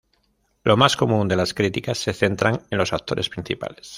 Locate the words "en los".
2.71-2.91